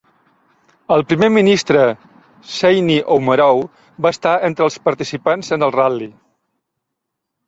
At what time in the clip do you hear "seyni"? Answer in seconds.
2.53-2.95